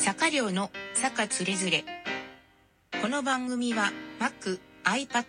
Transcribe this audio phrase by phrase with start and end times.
[0.00, 1.84] 坂寮の坂つれづれ。
[3.02, 5.26] この番組は Mac、iPad、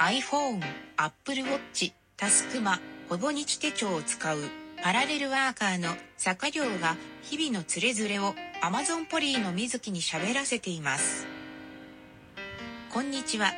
[0.00, 0.60] iPhone、
[0.96, 4.38] Apple Watch、タスクマ、ほぼ日手帳を使う
[4.82, 11.28] パラレルワーカーの坂寮が日々のつれづれを Amazon ポリーの水木に喋らせています。
[12.92, 13.52] こんにちは。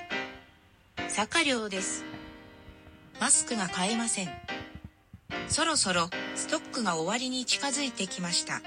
[1.08, 2.04] 坂寮です。
[3.18, 4.28] マスクが買えません。
[5.48, 8.60] そろそろストックが終わりに近づいてきました。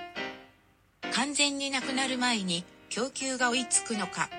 [1.24, 4.30] 完全になくなる前に供給が追いつくのか、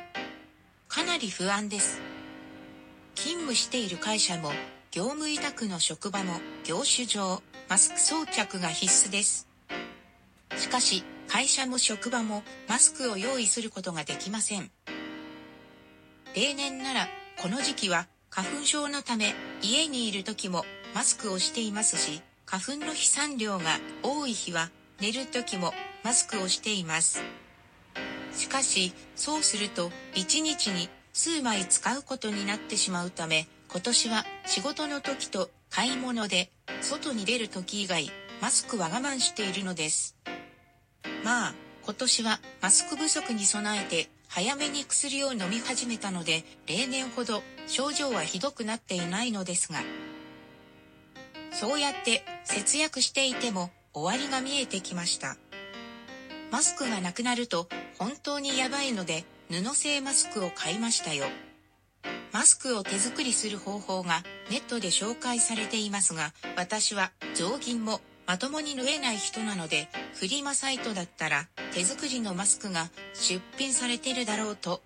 [0.86, 1.98] かなり不安です。
[3.14, 4.52] 勤務している会社も、
[4.90, 9.48] 業務委託の職場も、業種上、マスク装着が必須です。
[10.58, 14.70] しかし、会社も職場もマスクを用意することができません。
[16.36, 17.08] 例年なら、
[17.40, 24.68] この時期は花粉症のため家にいる時もマスクをしていますし、花粉の飛散量が多い日は
[25.00, 25.72] 寝る時も
[26.04, 27.22] マスクをしています。
[28.36, 36.50] しかし、そうすると1日に数枚使うことになってしまうため、今年は仕事の時と買い物で
[36.82, 38.10] 外に出る時以外、
[38.42, 40.16] マスクは我慢しているのです。
[41.24, 49.78] まあ、今年はマスク不足に備えて早めに薬を飲み始めたので、例年ほど症状はひどくなっていないのですが、
[51.52, 55.36] そうやって節約していても終わりが見えてきました。
[56.54, 57.66] マスクがなくなると
[57.98, 61.26] 本当にやばいので布製マスクを買いましたよ。
[62.30, 64.22] マスクを手作りする方法が
[64.52, 74.80] ネットで紹介されていますが、私は雑巾もまともに縫えない人なので、フリマサイトだったら手作りのマスクが出品されてるだろうと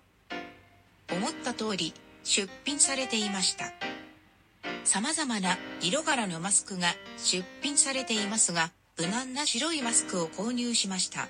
[1.11, 3.65] 思った通り出品されていました。
[4.85, 11.27] 様々な色柄のマスクが出品されていますが、無難な白いマスクを購入しました。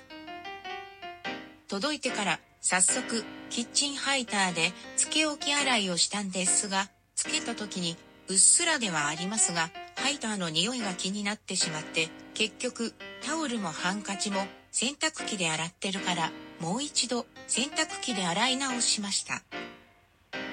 [1.70, 7.96] 届いてから早速キッチンハイターでつけ置き洗いをしたんですが、つけた時に
[8.28, 12.92] うっすらではありますが、ハイターの匂いが気になってしまって、結局
[13.24, 19.44] タオルもハンカチも洗濯機で洗ってるから、もう一度洗濯機で洗い直しました。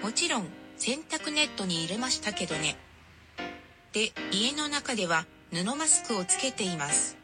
[0.04, 2.78] もちろん洗濯ネットに入れましたけどね。
[3.92, 7.17] で、家の中では布マスクをつけています。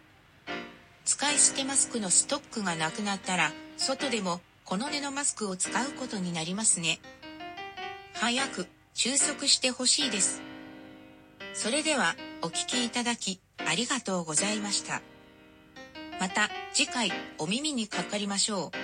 [1.23, 6.99] 使い捨てマスクのストックがなくなったら、外でもこの布マスクを使うことになりますね。
[8.13, 10.41] 早く収束してほしいです。
[11.53, 15.01] それではお聴きいただきありがとうございました。
[16.19, 18.82] また次回お耳にかかりましょう。